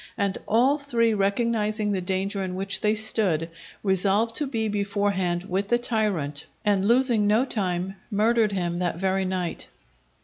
[0.17, 3.51] And all three recognizing the danger in which they stood,
[3.83, 9.25] resolved to be beforehand with the tyrant, and losing no time, murdered him that very
[9.25, 9.67] night.